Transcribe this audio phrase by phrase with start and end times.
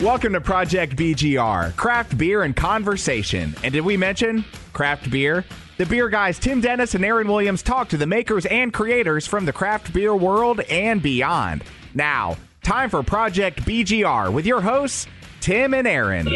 [0.00, 3.56] Welcome to Project BGR, craft beer and conversation.
[3.64, 5.44] And did we mention craft beer?
[5.76, 9.44] The beer guys Tim Dennis and Aaron Williams talk to the makers and creators from
[9.44, 11.64] the craft beer world and beyond.
[11.94, 15.08] Now, time for Project BGR with your hosts,
[15.40, 16.26] Tim and Aaron.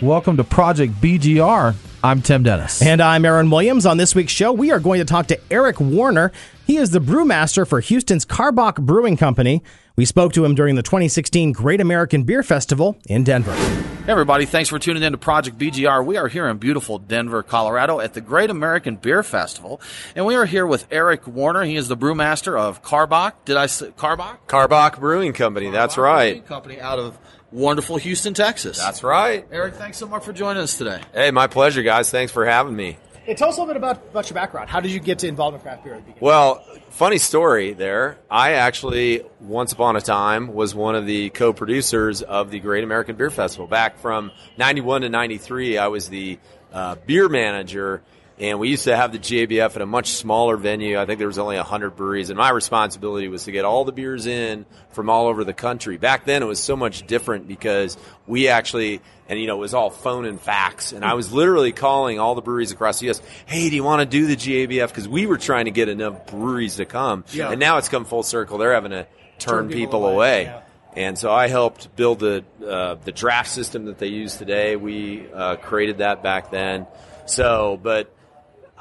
[0.00, 1.74] Welcome to Project BGR.
[2.04, 2.82] I'm Tim Dennis.
[2.82, 3.86] And I'm Aaron Williams.
[3.86, 6.32] On this week's show, we are going to talk to Eric Warner.
[6.66, 9.62] He is the brewmaster for Houston's Karbach Brewing Company.
[9.94, 13.54] We spoke to him during the 2016 Great American Beer Festival in Denver.
[13.54, 16.04] Hey everybody, thanks for tuning in to Project BGR.
[16.04, 19.80] We are here in beautiful Denver, Colorado at the Great American Beer Festival.
[20.16, 21.62] And we are here with Eric Warner.
[21.62, 23.34] He is the brewmaster of Karbach.
[23.44, 24.38] Did I say Karbach?
[24.48, 26.32] Karbach Brewing Company, that's right.
[26.32, 27.16] Brewing Company out of
[27.52, 28.78] wonderful Houston, Texas.
[28.78, 29.46] That's right.
[29.50, 31.00] Eric, thanks so much for joining us today.
[31.12, 32.10] Hey, my pleasure, guys.
[32.10, 32.96] Thanks for having me.
[33.24, 34.68] Hey, tell us a little bit about, about your background.
[34.68, 36.26] How did you get to involved in craft beer at the beginning?
[36.26, 38.18] Well, funny story there.
[38.28, 42.82] I actually, once upon a time, was one of the co producers of the Great
[42.82, 43.68] American Beer Festival.
[43.68, 46.40] Back from 91 to 93, I was the
[46.72, 48.02] uh, beer manager.
[48.42, 50.98] And we used to have the GABF at a much smaller venue.
[51.00, 52.28] I think there was only 100 breweries.
[52.28, 55.96] And my responsibility was to get all the beers in from all over the country.
[55.96, 59.74] Back then, it was so much different because we actually, and you know, it was
[59.74, 60.90] all phone and fax.
[60.90, 63.22] And I was literally calling all the breweries across the U.S.
[63.46, 64.88] Hey, do you want to do the GABF?
[64.88, 67.24] Because we were trying to get enough breweries to come.
[67.30, 67.52] Yeah.
[67.52, 68.58] And now it's come full circle.
[68.58, 69.06] They're having to
[69.38, 70.42] turn, Turn people people, away, away.
[70.46, 70.62] yeah.
[70.94, 74.74] And so I helped build the uh, the draft system that they use today.
[74.74, 76.88] We uh, created that back then.
[77.24, 78.12] So, but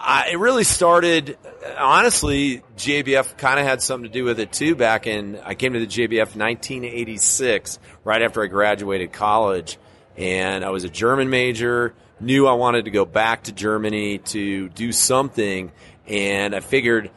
[0.03, 1.37] I, it really started.
[1.77, 4.75] Honestly, JBF kind of had something to do with it too.
[4.75, 9.77] Back in, I came to the JBF 1986, right after I graduated college,
[10.17, 11.93] and I was a German major.
[12.19, 15.71] Knew I wanted to go back to Germany to do something,
[16.07, 17.11] and I figured.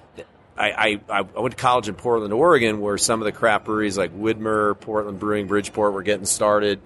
[0.57, 3.99] I, I, I went to college in Portland, Oregon, where some of the craft breweries
[3.99, 6.81] like Widmer, Portland Brewing, Bridgeport were getting started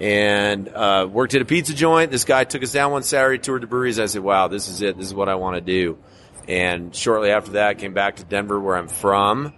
[0.00, 2.10] and uh, worked at a pizza joint.
[2.10, 3.98] This guy took us down one Saturday, toured the breweries.
[3.98, 4.96] I said, "Wow, this is it.
[4.96, 5.98] This is what I want to do."
[6.46, 9.52] And shortly after that, I came back to Denver, where I'm from,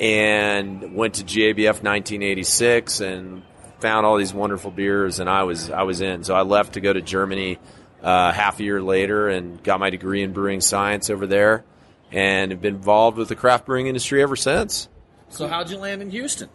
[0.00, 3.42] and went to GABF 1986 and
[3.78, 5.20] found all these wonderful beers.
[5.20, 6.24] And I was I was in.
[6.24, 7.58] So I left to go to Germany
[8.02, 11.64] uh, half a year later and got my degree in brewing science over there,
[12.10, 14.88] and have been involved with the craft brewing industry ever since.
[15.28, 16.50] So how'd you land in Houston?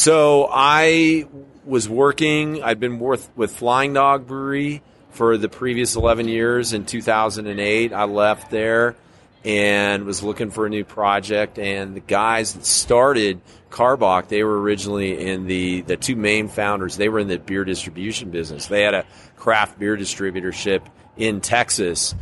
[0.00, 1.26] So I
[1.66, 2.62] was working.
[2.62, 6.72] I'd been with, with Flying Dog Brewery for the previous 11 years.
[6.72, 8.96] In 2008, I left there
[9.44, 11.58] and was looking for a new project.
[11.58, 16.96] And the guys that started Karbach, they were originally in the the two main founders.
[16.96, 18.68] They were in the beer distribution business.
[18.68, 19.04] They had a
[19.36, 20.80] craft beer distributorship
[21.18, 22.14] in Texas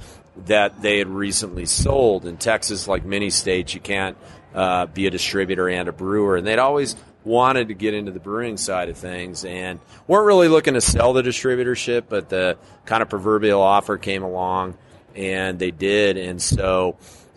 [0.46, 2.26] that they had recently sold.
[2.26, 4.16] In Texas, like many states, you can't
[4.52, 6.36] uh, be a distributor and a brewer.
[6.36, 6.96] And they'd always
[7.28, 11.12] wanted to get into the brewing side of things and weren't really looking to sell
[11.12, 12.56] the distributorship, but the
[12.86, 14.76] kind of proverbial offer came along
[15.14, 16.16] and they did.
[16.16, 16.96] And so,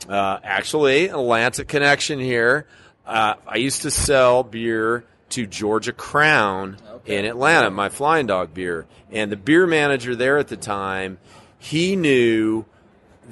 [0.10, 2.66] uh, actually, Atlanta connection here.
[3.06, 8.86] Uh, I used to sell beer to Georgia Crown in Atlanta, my Flying Dog beer.
[9.12, 11.18] And the beer manager there at the time,
[11.60, 12.66] he knew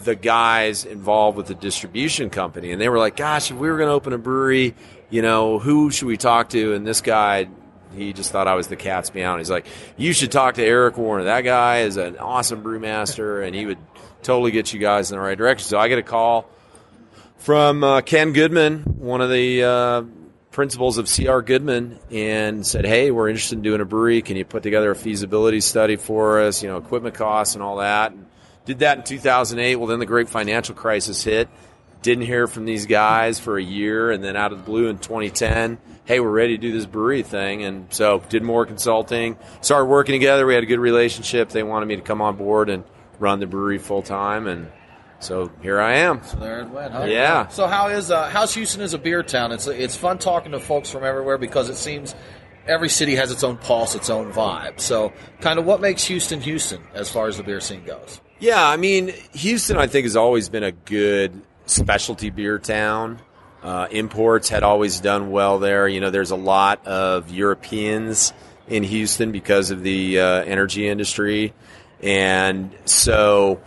[0.04, 3.78] the guys involved with the distribution company, and they were like, "Gosh, if we were
[3.78, 4.76] going to open a brewery,
[5.10, 7.48] you know, who should we talk to?" And this guy,
[7.96, 9.32] he just thought I was the cat's meow.
[9.34, 9.66] And He's like,
[9.98, 11.26] "You should talk to Eric Warner.
[11.26, 13.80] That guy is an awesome brewmaster, and he would
[14.24, 16.50] totally get you guys in the right direction." So I get a call
[17.38, 20.04] from uh, Ken Goodman, one of the uh,
[20.52, 24.22] principals of CR Goodman, and said, "Hey, we're interested in doing a brewery.
[24.22, 26.62] Can you put together a feasibility study for us?
[26.64, 28.26] You know, equipment costs and all that." And
[28.70, 29.78] did that in 2008.
[29.78, 31.50] Well, then the great financial crisis hit.
[32.02, 35.00] Didn't hear from these guys for a year, and then out of the blue in
[35.00, 39.38] 2010, hey, we're ready to do this brewery thing, and so did more consulting.
[39.62, 40.46] Started working together.
[40.46, 41.50] We had a good relationship.
[41.50, 42.84] They wanted me to come on board and
[43.20, 44.72] run the brewery full time, and
[45.20, 46.24] so here I am.
[46.24, 46.94] So there it went.
[46.94, 47.04] Huh?
[47.04, 47.48] Yeah.
[47.50, 49.52] So how is uh, how's Houston as a beer town?
[49.52, 52.16] It's it's fun talking to folks from everywhere because it seems
[52.66, 54.80] every city has its own pulse, its own vibe.
[54.80, 58.22] So kind of what makes Houston Houston as far as the beer scene goes.
[58.40, 63.20] Yeah, I mean, Houston, I think, has always been a good specialty beer town.
[63.62, 65.88] Uh, imports had always done well there.
[65.88, 68.34] You know, there's a lot of Europeans
[68.68, 71.54] in Houston because of the uh, energy industry.
[72.02, 73.60] And so,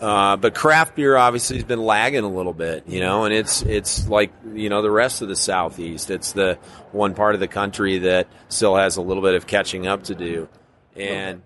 [0.00, 3.62] uh, but craft beer obviously has been lagging a little bit, you know, and it's,
[3.62, 6.10] it's like, you know, the rest of the Southeast.
[6.10, 6.58] It's the
[6.90, 10.14] one part of the country that still has a little bit of catching up to
[10.16, 10.48] do.
[10.96, 11.42] And,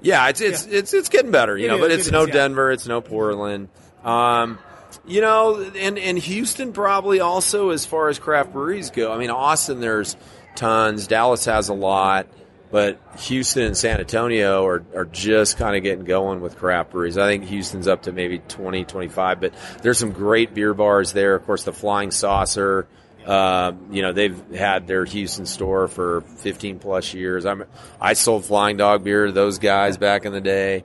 [0.00, 1.74] yeah, it's it's it's it's getting better, you It know.
[1.76, 2.32] is, but it it's is, no yeah.
[2.32, 3.68] Denver, it's no Portland.
[4.02, 4.58] Um,
[5.06, 9.12] you know, and and Houston probably also as far as craft breweries go.
[9.12, 10.16] I mean, Austin there's
[10.56, 11.06] tons.
[11.06, 12.26] Dallas has a lot.
[12.72, 17.18] but Houston and San Antonio are, are just kind of getting going with craft breweries.
[17.18, 19.52] I think Houston's up to maybe 20, 25, but
[19.82, 21.34] there's some great beer bars there.
[21.34, 22.88] Of course, the Flying Saucer.
[23.26, 27.44] Uh, you know, they've had their Houston store for 15 plus years.
[27.44, 27.64] I'm,
[28.00, 30.84] I sold Flying Dog beer to those guys back in the day.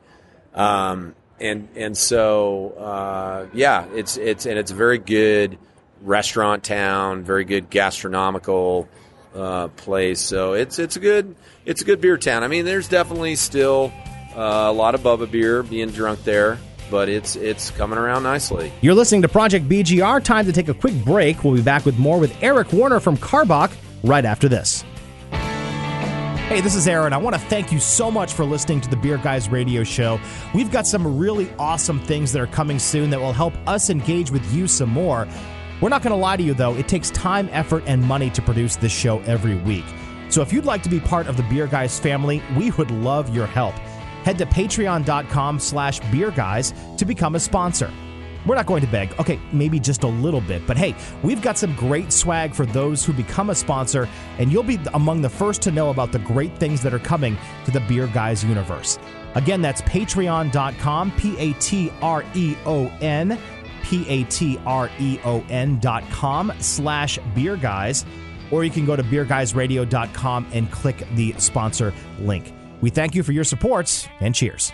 [0.54, 5.58] Um, and, and so, uh, yeah, it's, it's, and it's a very good
[6.02, 8.88] restaurant town, very good gastronomical,
[9.36, 10.20] uh, place.
[10.20, 11.36] So it's, it's a good,
[11.66, 12.44] it's a good beer town.
[12.44, 13.92] I mean, there's definitely still
[14.38, 16.60] uh, a lot of Bubba beer being drunk there,
[16.92, 18.72] but it's it's coming around nicely.
[18.82, 20.24] You're listening to Project BGR.
[20.24, 21.44] Time to take a quick break.
[21.44, 23.72] We'll be back with more with Eric Warner from Karbach
[24.04, 24.84] right after this.
[26.48, 27.12] Hey, this is Aaron.
[27.12, 30.18] I want to thank you so much for listening to the Beer Guys radio show.
[30.56, 34.32] We've got some really awesome things that are coming soon that will help us engage
[34.32, 35.28] with you some more.
[35.82, 38.42] We're not going to lie to you, though, it takes time, effort, and money to
[38.42, 39.84] produce this show every week.
[40.30, 43.36] So if you'd like to be part of the Beer Guys family, we would love
[43.36, 43.76] your help.
[44.24, 47.92] Head to patreon.com slash beer guys to become a sponsor.
[48.48, 49.14] We're not going to beg.
[49.20, 50.66] Okay, maybe just a little bit.
[50.66, 54.08] But hey, we've got some great swag for those who become a sponsor,
[54.38, 57.38] and you'll be among the first to know about the great things that are coming
[57.66, 58.98] to the Beer Guys universe.
[59.36, 63.38] Again, that's patreon.com, P A T R E O N,
[63.84, 68.06] P A T R E O N dot com slash beer guys
[68.52, 72.54] or you can go to beerguysradio.com and click the sponsor link.
[72.82, 74.72] We thank you for your support and cheers.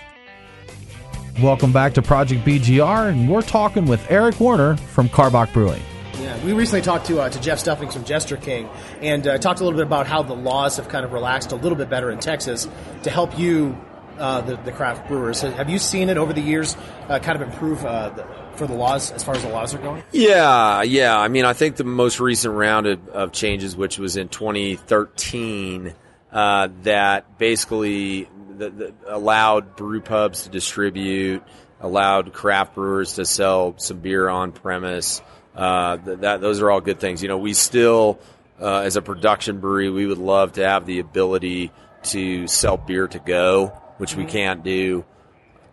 [1.42, 5.82] Welcome back to Project BGR, and we're talking with Eric Warner from Karbach Brewing.
[6.22, 8.70] Yeah, we recently talked to uh, to Jeff Stuffings from Jester King
[9.02, 11.56] and uh, talked a little bit about how the laws have kind of relaxed a
[11.56, 12.70] little bit better in Texas
[13.02, 13.76] to help you,
[14.20, 15.42] uh, the, the craft brewers.
[15.42, 16.78] Have you seen it over the years
[17.10, 19.80] uh, kind of improve uh, the, for the laws as far as the laws are
[19.80, 20.04] going?
[20.12, 21.18] Yeah, yeah.
[21.18, 25.96] I mean, I think the most recent round of, of changes, which was in 2013,
[26.32, 31.44] uh, that basically the, the allowed brew pubs to distribute,
[31.82, 35.22] allowed craft brewers to sell some beer on premise.
[35.56, 37.22] Uh, that those are all good things.
[37.22, 38.20] You know, we still,
[38.60, 41.72] uh, as a production brewery, we would love to have the ability
[42.04, 43.68] to sell beer to go,
[43.98, 45.06] which we can't do.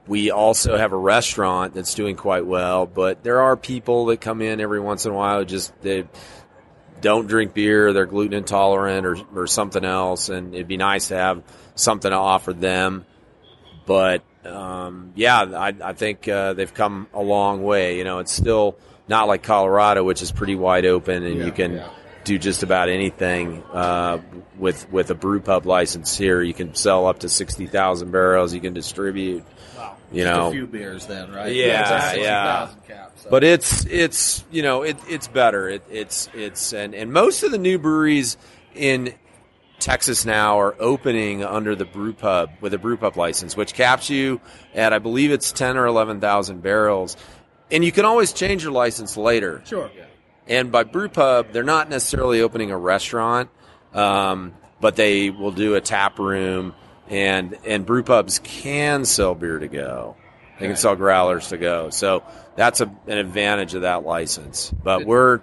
[0.07, 4.43] We also have a restaurant that's doing quite well, but there are people that come
[4.43, 6.07] in every once in a while just they
[7.01, 11.17] don't drink beer, they're gluten intolerant or, or something else, and it'd be nice to
[11.17, 11.43] have
[11.81, 13.05] something to offer them.
[13.87, 17.99] But um, yeah, I, I think uh, they've come a long way.
[17.99, 18.77] You know, it's still
[19.09, 21.89] not like Colorado, which is pretty wide open, and Yeah, you can yeah.
[22.25, 24.21] do just about anything uh,
[24.59, 26.41] with with a brew pub license here.
[26.43, 28.55] You can sell up to sixty thousand barrels.
[28.55, 29.45] You can distribute.
[30.13, 31.55] You Just know, a few beers then, right?
[31.55, 32.67] Yeah, yeah.
[32.67, 33.31] 60,000 cap, so.
[33.31, 35.69] but it's it's you know it, it's better.
[35.69, 38.37] It, it's it's and and most of the new breweries
[38.75, 39.15] in
[39.81, 44.11] Texas now are opening under the brew pub with a brew pub license, which caps
[44.11, 44.41] you
[44.75, 47.17] at I believe it's ten or eleven thousand barrels,
[47.71, 49.63] and you can always change your license later.
[49.65, 49.91] Sure.
[50.47, 53.51] And by brew pub, they're not necessarily opening a restaurant,
[53.95, 56.75] um, but they will do a tap room,
[57.09, 60.17] and and brew pubs can sell beer to go.
[60.59, 61.89] They can sell growlers to go.
[61.89, 62.23] So
[62.55, 64.71] that's a, an advantage of that license.
[64.71, 65.41] But we're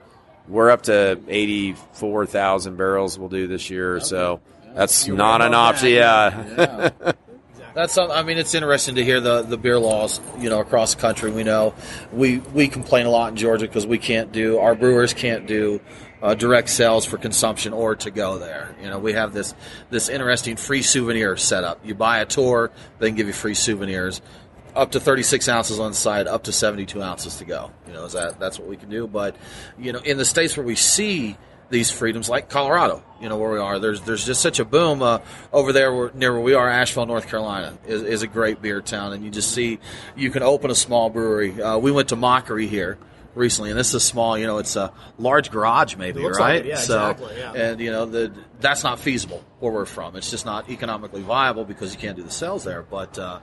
[0.47, 3.17] we're up to eighty four thousand barrels.
[3.17, 3.99] We'll do this year.
[3.99, 4.41] So
[4.73, 5.89] that's not an option.
[5.89, 6.91] Yeah.
[7.73, 10.95] That's some, I mean, it's interesting to hear the, the beer laws, you know, across
[10.95, 11.29] the country.
[11.29, 11.75] We know
[12.11, 15.79] we we complain a lot in Georgia because we can't do our brewers can't do
[16.21, 18.75] uh, direct sales for consumption or to go there.
[18.81, 19.53] You know, we have this
[19.91, 21.85] this interesting free souvenir setup.
[21.85, 24.21] You buy a tour, they can give you free souvenirs.
[24.77, 27.71] Up to 36 ounces on the side, up to 72 ounces to go.
[27.87, 29.07] You know, is that that's what we can do.
[29.07, 29.35] But
[29.77, 31.35] you know, in the states where we see
[31.69, 33.79] these freedoms, like Colorado, you know where we are.
[33.79, 35.19] There's there's just such a boom uh,
[35.51, 36.69] over there where, near where we are.
[36.69, 39.79] Asheville, North Carolina, is, is a great beer town, and you just see
[40.15, 41.61] you can open a small brewery.
[41.61, 42.97] Uh, we went to Mockery here
[43.35, 44.37] recently, and this is a small.
[44.37, 46.39] You know, it's a large garage, maybe, right?
[46.39, 47.53] like it, yeah, so, exactly, yeah.
[47.53, 50.15] and you know, the that's not feasible where we're from.
[50.15, 52.83] It's just not economically viable because you can't do the sales there.
[52.83, 53.39] But uh,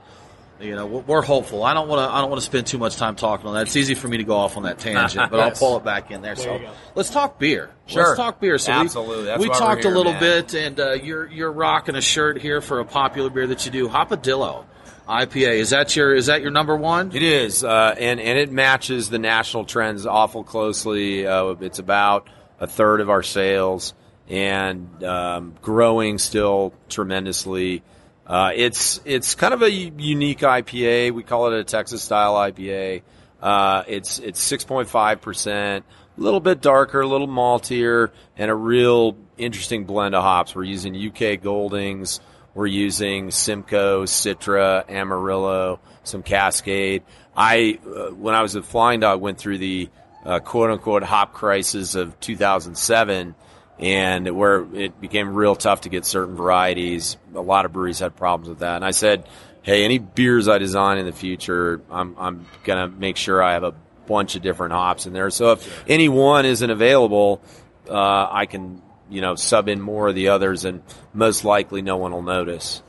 [0.60, 1.64] you know, we're, hopeful.
[1.64, 2.14] I don't want to.
[2.14, 3.62] I don't want to spend too much time talking on that.
[3.62, 6.10] It's easy for me to go off on that tangent, but I'll pull it back
[6.10, 6.36] in there.
[6.36, 6.60] so
[6.94, 7.70] let's talk beer.
[7.86, 8.04] Sure.
[8.04, 8.58] Let's talk beer.
[8.58, 9.24] So we- Absolutely.
[9.24, 10.20] That's we, talked here, a little man.
[10.20, 13.72] bit, and uh, you're you're rocking a shirt here for a popular beer that you
[13.72, 14.64] do, Hopadillo
[15.08, 15.58] IPA.
[15.58, 17.12] Is that your is that your number one?
[17.14, 21.26] It is, uh, and and it matches the national trends awful closely.
[21.26, 22.28] Uh, it's about
[22.60, 23.94] a third of our sales
[24.28, 27.82] and um, growing still tremendously.
[28.26, 31.12] Uh, it's it's kind of a unique IPA.
[31.12, 33.02] We call it a Texas style IPA.
[33.40, 35.84] Uh, it's it's six point five percent,
[36.16, 40.54] a little bit darker, a little maltier, and a real interesting blend of hops.
[40.54, 42.20] We're using UK Goldings,
[42.54, 47.02] we're using Simcoe, Citra, Amarillo, some Cascade.
[47.36, 49.90] I, uh, when I was at Flying Dog, went through the
[50.24, 53.34] uh, quote unquote hop crisis of 2007
[53.78, 57.16] and where it became real tough to get certain varieties.
[57.34, 58.76] A lot of breweries had problems with that.
[58.76, 59.26] And I said,
[59.62, 63.54] hey, any beers I design in the future, I'm, I'm going to make sure I
[63.54, 63.74] have a
[64.06, 65.30] bunch of different hops in there.
[65.30, 67.42] So if any one isn't available,
[67.88, 71.96] uh, I can, you know, sub in more of the others and most likely no
[71.96, 72.82] one will notice.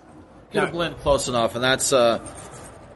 [0.51, 2.19] Get a blend close enough, and that's uh,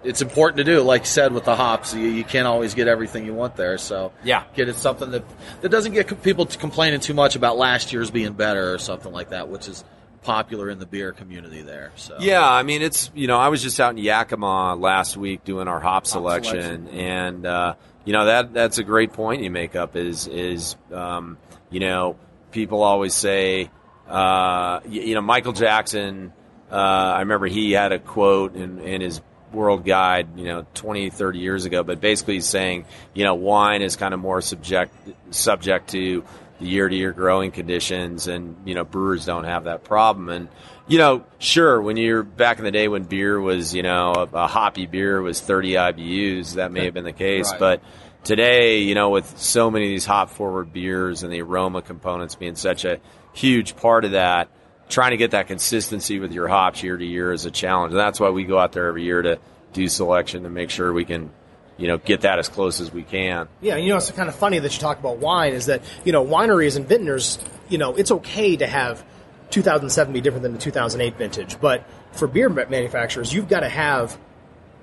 [0.04, 0.82] it's important to do.
[0.82, 3.78] Like you said with the hops, you, you can't always get everything you want there.
[3.78, 4.44] So Yeah.
[4.56, 5.24] get it something that
[5.62, 9.12] that doesn't get people to complaining too much about last year's being better or something
[9.12, 9.84] like that, which is
[10.22, 11.92] popular in the beer community there.
[11.96, 15.44] So Yeah, I mean it's you know I was just out in Yakima last week
[15.44, 16.88] doing our hop selection, selection.
[17.00, 17.74] and uh,
[18.06, 21.38] you know that that's a great point you make up is is um,
[21.70, 22.18] you know
[22.52, 23.70] people always say
[24.10, 26.34] uh, you, you know Michael Jackson.
[26.72, 29.22] Uh, I remember he had a quote in, in his
[29.54, 33.82] world guide, you know, 20, 30 years ago, but basically he's saying, you know, wine
[33.82, 34.94] is kind of more subject
[35.32, 36.24] subject to
[36.60, 40.30] the year to year growing conditions and, you know, brewers don't have that problem.
[40.30, 40.50] And,
[40.88, 44.38] you know, sure, when you're back in the day when beer was, you know, a,
[44.38, 47.60] a hoppy beer was 30 IBUs, that may have been the case, Right.
[47.60, 47.84] but
[48.24, 52.36] today, you know, with so many of these hop forward beers and the aroma components
[52.36, 53.00] being such a
[53.34, 54.50] huge part of that,
[54.90, 57.92] trying to get that consistency with your hops year to year is a challenge.
[57.92, 59.40] And that's why we go out there every year to
[59.72, 61.30] do selection to make sure we can,
[61.78, 63.48] you know, get that as close as we can.
[63.62, 66.12] Yeah, you know, it's kind of funny that you talk about wine is that, you
[66.12, 67.38] know, wineries and vintners,
[67.70, 69.06] you know, it's okay to have
[69.52, 74.18] 2007 be different than the 2008 vintage, but for beer manufacturers, you've got to have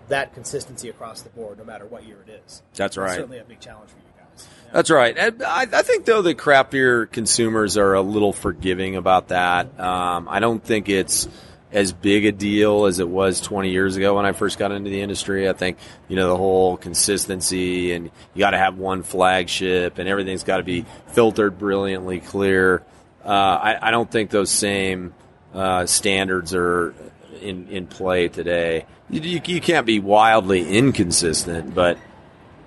[0.09, 2.63] that consistency across the board no matter what year it is.
[2.75, 3.15] That's right.
[3.15, 4.06] certainly a big challenge for you.
[4.77, 5.19] That's right.
[5.19, 5.33] I,
[5.73, 9.81] I think though the craft beer consumers are a little forgiving about that.
[9.81, 11.31] Um, I don't think it's
[11.73, 14.91] as big a deal as it was 20 years ago when I first got into
[14.91, 15.49] the industry.
[15.49, 15.79] I think
[16.09, 20.59] you know the whole consistency and you got to have one flagship and everything's got
[20.59, 22.83] to be filtered brilliantly clear.
[23.25, 25.15] Uh, I, I don't think those same
[25.55, 26.95] uh, standards are
[27.41, 28.85] in in play today.
[29.09, 31.97] You, you, you can't be wildly inconsistent, but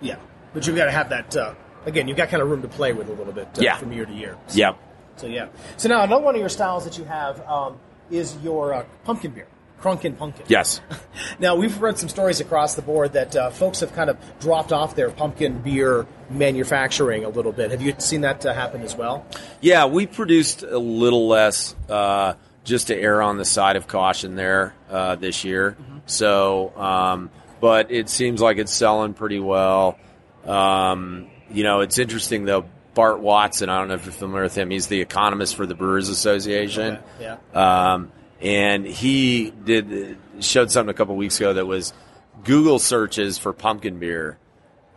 [0.02, 0.16] Yeah,
[0.56, 1.54] but you've got to have that, uh,
[1.86, 3.78] again, you've got kind of room to play with a little bit uh, Yeah.
[3.78, 4.38] from year to year.
[4.48, 4.74] So, yeah.
[5.18, 5.48] So, yeah.
[5.78, 7.78] So now another one of your styles that you have um,
[8.10, 9.48] is your uh, pumpkin beer,
[9.82, 10.46] Crunkin Pumpkin.
[10.48, 10.82] Yes.
[11.40, 14.72] Now we've read some stories across the board that uh, folks have kind of dropped
[14.74, 17.72] off their pumpkin beer manufacturing a little bit.
[17.72, 19.26] Have you seen that uh, happen as well?
[19.62, 22.34] Yeah, we produced a little less uh,
[22.66, 25.78] just to err on the side of caution there uh, this year.
[26.08, 27.30] So, um,
[27.62, 29.98] but it seems like it's selling pretty well.
[30.46, 32.66] Um, you know, it's interesting though.
[32.96, 34.72] Bart Watson, I don't know if you're familiar with him.
[34.72, 36.98] He's the economist for the Brewers Association.
[37.20, 37.38] Yeah.
[37.54, 41.94] Um, and he did showed something a couple weeks ago that was
[42.44, 44.38] Google searches for pumpkin beer,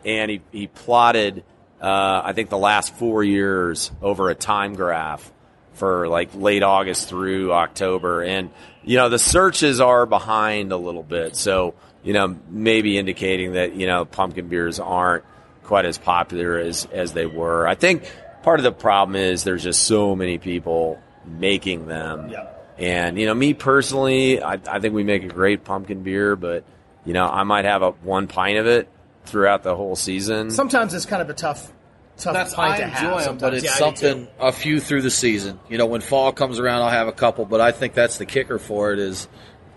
[0.04, 1.44] and he he plotted
[1.82, 5.30] uh, I think the last four years over a time graph
[5.75, 8.50] for like late August through October, and
[8.85, 13.75] you know the searches are behind a little bit, so you know maybe indicating that
[13.75, 15.25] you know pumpkin beers aren't
[15.64, 17.66] quite as popular as as they were.
[17.66, 18.11] I think
[18.42, 22.28] part of the problem is there's just so many people making them.
[22.31, 22.49] Yeah.
[22.78, 26.64] And you know, me personally, I, I think we make a great pumpkin beer, but
[27.04, 28.88] you know, I might have a one pint of it
[29.26, 30.50] throughout the whole season.
[30.50, 31.71] Sometimes it's kind of a tough,
[32.16, 33.28] tough That's pint I to enjoy have.
[33.28, 33.97] 'em, but it's Yeah, I do too.
[34.07, 35.61] something a few through the season.
[35.69, 38.26] You know, when fall comes around, I'll have a couple, but I think that's the
[38.26, 38.99] kicker for it.
[38.99, 39.28] Is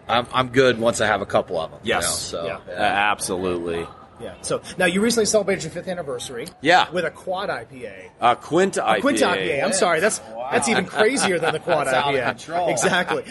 [0.07, 1.79] I'm I'm good once I have a couple of them.
[1.83, 2.31] you Yes.
[2.33, 2.59] know, so Yeah.
[2.75, 3.85] Uh, absolutely.
[4.19, 4.35] Yeah.
[4.41, 6.47] So now you recently celebrated your fifth anniversary.
[6.61, 6.89] Yeah.
[6.91, 8.09] With a quad IPA.
[8.19, 8.97] Uh, Quint IPA.
[8.97, 9.63] A Quint IPA.
[9.63, 9.99] I'm sorry.
[9.99, 10.19] That's
[10.51, 12.71] that's even crazier than the quad That's out of IPA.
[12.71, 13.23] Exactly.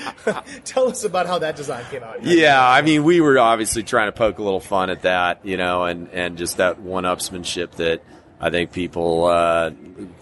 [0.65, 2.23] Tell us about how that design came out.
[2.23, 5.57] Yeah, I mean, we were obviously trying to poke a little fun at that, you
[5.57, 8.03] know, and, and just that one-upsmanship that
[8.41, 9.71] I think people uh,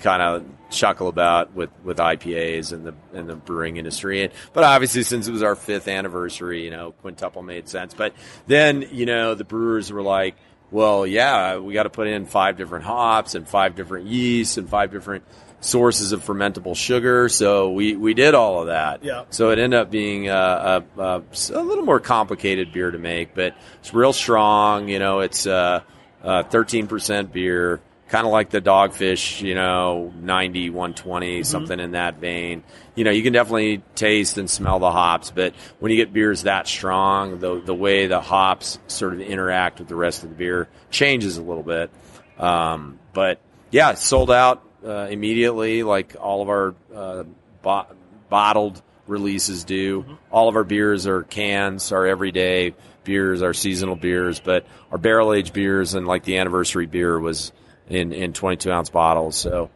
[0.00, 4.22] kind of chuckle about with, with IPAs and the and the brewing industry.
[4.22, 7.94] And, but obviously, since it was our fifth anniversary, you know, quintuple made sense.
[7.94, 8.14] But
[8.46, 10.36] then, you know, the brewers were like,
[10.72, 14.68] well, yeah, we got to put in five different hops and five different yeasts and
[14.68, 15.24] five different
[15.60, 17.28] sources of fermentable sugar.
[17.28, 19.04] So we, we did all of that.
[19.04, 19.24] Yeah.
[19.30, 23.34] So it ended up being a, a, a, a little more complicated beer to make,
[23.34, 24.88] but it's real strong.
[24.88, 25.82] You know, it's uh,
[26.22, 27.80] uh, 13% beer,
[28.12, 32.62] kind of like the dogfish, you know, 90, 120, something in that vein.
[32.94, 36.42] You know, you can definitely taste and smell the hops, but when you get beers
[36.42, 40.34] that strong, the, the way the hops sort of interact with the rest of the
[40.34, 41.90] beer changes a little bit.
[42.38, 43.40] Um, but
[43.70, 47.24] yeah, sold out uh, immediately, like all of our uh,
[47.62, 47.86] bo-
[48.28, 50.04] bottled releases do.
[50.30, 55.32] All of our beers are cans, our everyday beers, our seasonal beers, but our barrel
[55.32, 57.52] aged beers and like the anniversary beer was
[57.88, 59.36] in, in 22 ounce bottles.
[59.36, 59.70] So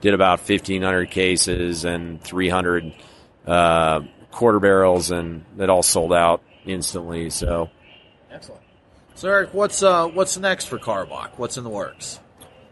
[0.00, 2.92] did about 1,500 cases and 300
[3.46, 4.00] uh,
[4.30, 7.30] quarter barrels, and it all sold out instantly.
[7.30, 7.70] So
[8.30, 8.62] Excellent.
[9.14, 11.32] So Eric, what's uh, what's next for Karbach?
[11.36, 12.18] What's in the works?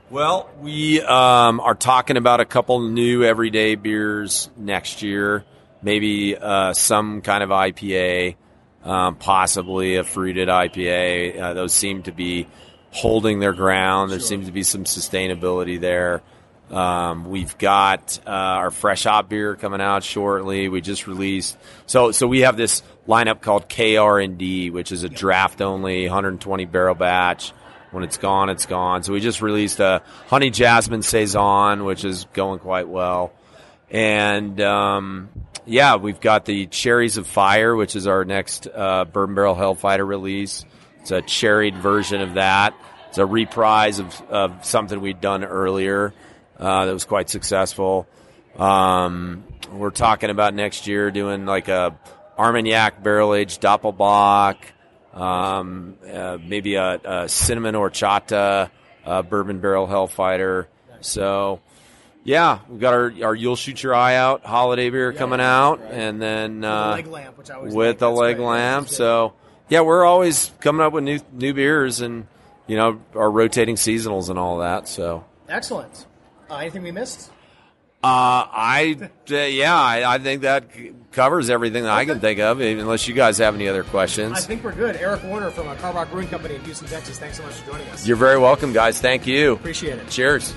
[0.09, 5.45] Well, we um, are talking about a couple new everyday beers next year.
[5.83, 8.35] Maybe uh, some kind of IPA,
[8.83, 11.41] um, possibly a fruited IPA.
[11.41, 12.49] Uh, those seem to be
[12.91, 14.11] holding their ground.
[14.11, 16.23] There seems to be some sustainability there.
[16.71, 20.69] Um, we've got uh, our fresh hop beer coming out shortly.
[20.69, 25.61] We just released so so we have this lineup called KR&D, which is a draft
[25.61, 27.53] only 120 barrel batch.
[27.91, 29.03] When it's gone, it's gone.
[29.03, 33.33] So we just released a honey jasmine saison, which is going quite well,
[33.91, 35.29] and um,
[35.67, 40.07] yeah, we've got the cherries of fire, which is our next uh, bourbon barrel hellfighter
[40.07, 40.65] release.
[41.01, 42.75] It's a cherried version of that.
[43.09, 46.15] It's a reprise of, of something we'd done earlier
[46.59, 48.07] uh, that was quite successful.
[48.57, 51.99] Um, we're talking about next year doing like a
[52.39, 54.57] Armagnac barrel aged Doppelbock,
[55.13, 58.71] um, uh, maybe a, a cinnamon horchata
[59.05, 60.67] uh, bourbon barrel hellfighter.
[61.01, 61.61] So,
[62.25, 66.21] yeah, we've got our, our You'll Shoot Your Eye Out holiday beer coming out, and
[66.21, 68.89] then uh, leg lamp, which I always with the leg lamp.
[68.89, 69.35] So,
[69.71, 72.27] yeah, we're always coming up with new new beers, and
[72.67, 74.87] you know, our rotating seasonals and all that.
[74.87, 75.25] So.
[75.49, 76.07] Excellent.
[76.49, 77.31] Uh, anything we missed?
[78.03, 78.97] Uh, I
[79.31, 82.61] uh, yeah, I, I think that c- covers everything that I can think of.
[82.61, 84.97] Unless you guys have any other questions, I think we're good.
[84.97, 87.19] Eric Warner from uh, Karbach Brewing Company in Houston, Texas.
[87.19, 88.07] Thanks so much for joining us.
[88.07, 89.01] you're very welcome, guys.
[89.01, 89.53] Thank you.
[89.53, 90.09] Appreciate it.
[90.09, 90.55] Cheers.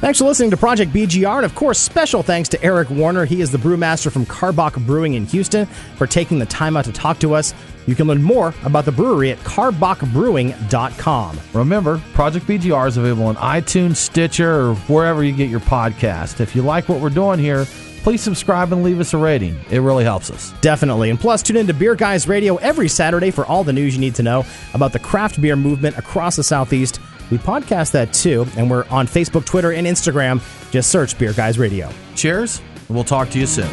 [0.00, 3.26] Thanks for listening to Project BGR, and of course, special thanks to Eric Warner.
[3.26, 6.92] He is the brewmaster from Karbach Brewing in Houston for taking the time out to
[6.92, 7.52] talk to us.
[7.86, 11.40] You can learn more about the brewery at karbachbrewing.com.
[11.52, 16.40] Remember, Project BGR is available on iTunes, Stitcher, or wherever you get your podcast.
[16.40, 17.66] If you like what we're doing here,
[18.02, 19.54] please subscribe and leave us a rating.
[19.70, 20.54] It really helps us.
[20.62, 21.10] Definitely.
[21.10, 24.00] And plus, tune in to Beer Guys Radio every Saturday for all the news you
[24.00, 26.98] need to know about the craft beer movement across the Southeast.
[27.30, 30.40] We podcast that too, and we're on Facebook, Twitter, and Instagram.
[30.70, 31.90] Just search Beer Guys Radio.
[32.16, 32.60] Cheers.
[32.88, 33.70] We'll talk to you soon.